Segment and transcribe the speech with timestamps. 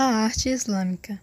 [0.00, 1.20] A arte islâmica.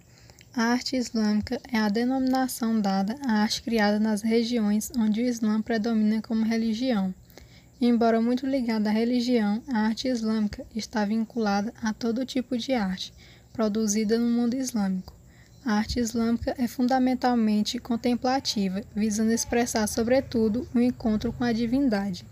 [0.54, 5.62] A arte islâmica é a denominação dada à arte criada nas regiões onde o Islã
[5.62, 7.16] predomina como religião.
[7.80, 13.14] Embora muito ligada à religião, a arte islâmica está vinculada a todo tipo de arte
[13.54, 15.14] produzida no mundo islâmico.
[15.64, 22.26] A arte islâmica é fundamentalmente contemplativa, visando expressar, sobretudo, o um encontro com a divindade.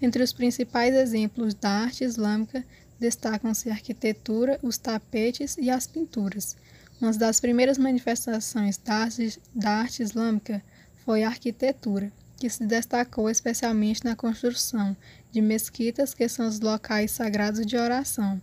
[0.00, 2.64] Entre os principais exemplos da arte islâmica
[2.98, 6.56] destacam-se a arquitetura, os tapetes e as pinturas.
[7.00, 10.62] Uma das primeiras manifestações da arte, da arte islâmica
[11.04, 14.96] foi a arquitetura, que se destacou especialmente na construção
[15.30, 18.40] de mesquitas, que são os locais sagrados de oração,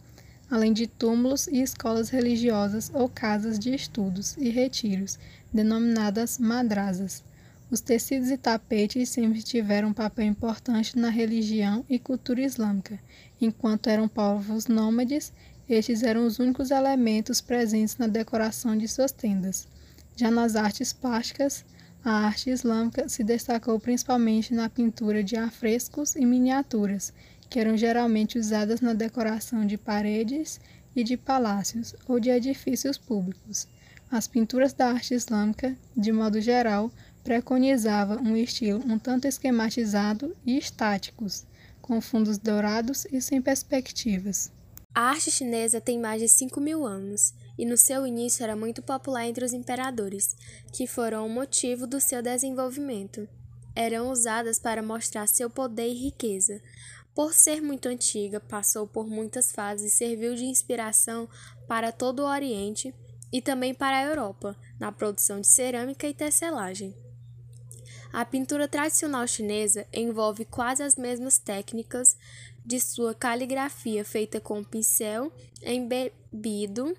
[0.50, 5.18] além de túmulos e escolas religiosas ou casas de estudos e retiros,
[5.54, 7.24] denominadas madrasas.
[7.72, 13.00] Os tecidos e tapetes sempre tiveram um papel importante na religião e cultura islâmica.
[13.40, 15.32] Enquanto eram povos nômades,
[15.70, 19.70] estes eram os únicos elementos presentes na decoração de suas tendas.
[20.18, 21.64] Já nas artes plásticas,
[22.04, 27.14] a arte islâmica se destacou principalmente na pintura de afrescos e miniaturas,
[27.50, 30.60] que eram geralmente usadas na decoração de paredes
[30.94, 33.66] e de palácios ou de edifícios públicos.
[34.12, 36.92] As pinturas da arte islâmica, de modo geral,
[37.24, 41.46] preconizava um estilo um tanto esquematizado e estáticos,
[41.82, 44.52] com fundos dourados e sem perspectivas.
[44.94, 48.82] A arte chinesa tem mais de 5 mil anos e no seu início era muito
[48.82, 50.36] popular entre os imperadores,
[50.74, 53.28] que foram o motivo do seu desenvolvimento.
[53.74, 56.62] Eram usadas para mostrar seu poder e riqueza.
[57.16, 61.28] Por ser muito antiga, passou por muitas fases e serviu de inspiração
[61.68, 62.94] para todo o Oriente
[63.32, 66.94] e também para a Europa, na produção de cerâmica e tecelagem.
[68.14, 72.18] A pintura tradicional chinesa envolve quase as mesmas técnicas
[72.66, 75.32] de sua caligrafia, feita com pincel
[75.64, 76.96] embebido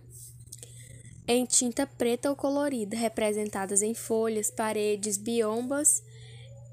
[1.26, 6.02] em tinta preta ou colorida, representadas em folhas, paredes, biombas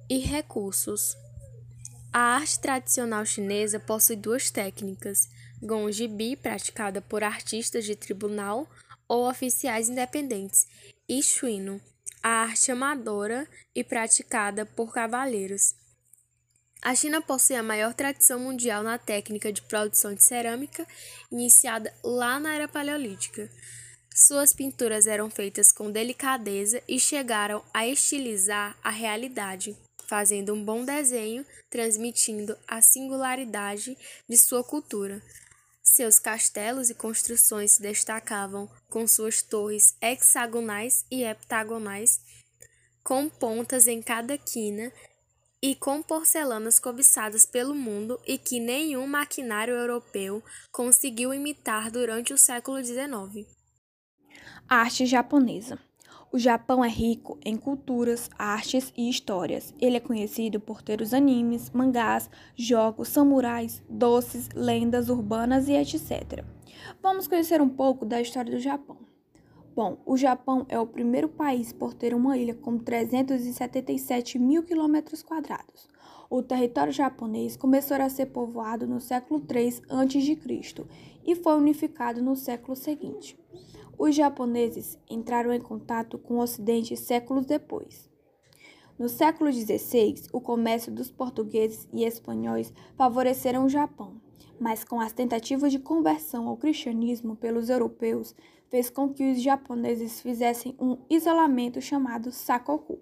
[0.09, 1.16] e recursos.
[2.11, 5.29] A arte tradicional chinesa possui duas técnicas:
[5.61, 8.67] gongjibi, praticada por artistas de tribunal
[9.07, 10.67] ou oficiais independentes,
[11.07, 11.79] e shuino,
[12.22, 15.75] a arte amadora e praticada por cavaleiros.
[16.81, 20.88] A China possui a maior tradição mundial na técnica de produção de cerâmica,
[21.29, 23.52] iniciada lá na era paleolítica.
[24.16, 29.75] Suas pinturas eram feitas com delicadeza e chegaram a estilizar a realidade,
[30.08, 33.97] fazendo um bom desenho, transmitindo a singularidade
[34.28, 35.22] de sua cultura.
[35.91, 42.22] Seus castelos e construções se destacavam com suas torres hexagonais e heptagonais,
[43.03, 44.94] com pontas em cada quina
[45.59, 52.38] e com porcelanas cobiçadas pelo mundo e que nenhum maquinário europeu conseguiu imitar durante o
[52.38, 53.47] século XIX.
[54.69, 55.79] Arte japonesa.
[56.31, 59.73] O Japão é rico em culturas, artes e histórias.
[59.81, 66.45] Ele é conhecido por ter os animes, mangás, jogos, samurais, doces, lendas urbanas e etc.
[67.01, 69.09] Vamos conhecer um pouco da história do Japão.
[69.79, 75.23] Bom, o Japão é o primeiro país por ter uma ilha com 377 mil quilômetros
[75.23, 75.88] quadrados.
[76.29, 80.85] O território japonês começou a ser povoado no século III a.C.
[81.25, 83.40] e foi unificado no século seguinte.
[83.97, 88.09] Os japoneses entraram em contato com o Ocidente séculos depois.
[88.99, 94.19] No século XVI, o comércio dos portugueses e espanhóis favoreceram o Japão,
[94.59, 98.35] mas com as tentativas de conversão ao cristianismo pelos europeus,
[98.67, 102.99] fez com que os japoneses fizessem um isolamento chamado sakoku.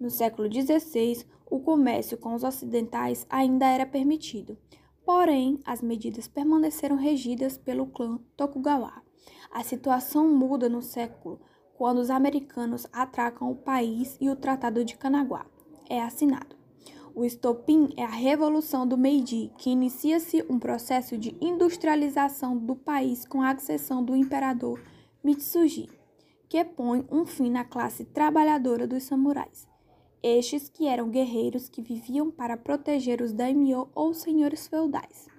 [0.00, 4.58] No século XVI, o comércio com os ocidentais ainda era permitido,
[5.06, 9.00] porém as medidas permaneceram regidas pelo clã Tokugawa.
[9.52, 11.40] A situação muda no século
[11.76, 15.46] quando os americanos atracam o país e o Tratado de Canaguá
[15.88, 16.56] é assinado.
[17.14, 23.24] O estopim é a Revolução do Meiji, que inicia-se um processo de industrialização do país
[23.24, 24.82] com a accessão do imperador
[25.22, 25.88] Mitsuji,
[26.48, 29.66] que põe um fim na classe trabalhadora dos samurais.
[30.22, 35.33] Estes que eram guerreiros que viviam para proteger os daimyo ou senhores feudais.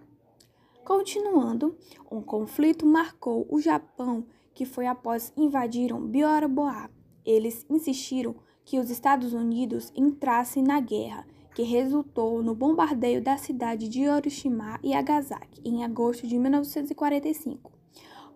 [0.85, 1.75] Continuando,
[2.11, 4.23] um conflito marcou o Japão,
[4.53, 6.91] que foi após invadiram Bioroboá.
[7.25, 13.89] Eles insistiram que os Estados Unidos entrassem na guerra, que resultou no bombardeio da cidade
[13.89, 17.71] de Hiroshima e Nagasaki em agosto de 1945.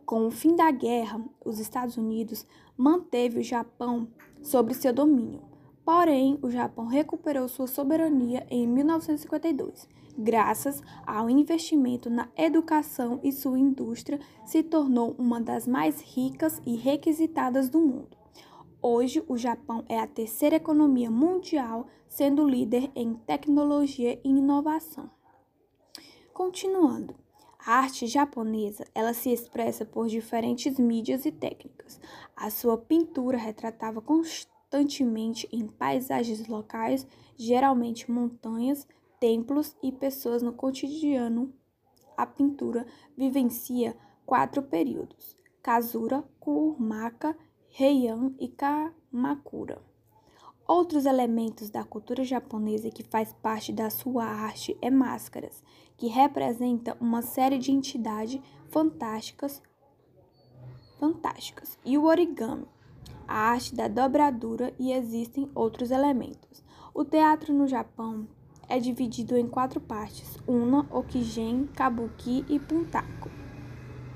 [0.04, 4.08] Com o fim da guerra, os Estados Unidos manteve o Japão
[4.42, 5.49] sob seu domínio.
[5.92, 13.58] Porém, o Japão recuperou sua soberania em 1952 Graças ao investimento na educação e sua
[13.58, 18.16] indústria se tornou uma das mais ricas e requisitadas do mundo.
[18.80, 25.10] Hoje, o Japão é a terceira economia mundial, sendo líder em tecnologia e inovação.
[26.32, 27.16] Continuando,
[27.66, 32.00] a arte japonesa, ela se expressa por diferentes mídias e técnicas.
[32.38, 34.59] A sua pintura retratava constantemente
[35.52, 38.88] em paisagens locais, geralmente montanhas,
[39.20, 41.54] templos e pessoas no cotidiano.
[42.16, 42.86] A pintura
[43.18, 47.36] vivencia quatro períodos: Kazura, Kurmaka,
[47.80, 49.82] Heian e Kamakura.
[50.68, 55.64] Outros elementos da cultura japonesa que faz parte da sua arte é máscaras,
[55.98, 58.40] que representa uma série de entidades
[58.70, 59.64] fantásticas,
[61.00, 62.68] fantásticas, e o origami,
[63.30, 66.64] a arte da dobradura e existem outros elementos.
[66.96, 68.28] O teatro no Japão
[68.68, 73.39] é dividido em quatro partes: Una, Okigen, Kabuki e Puntaku.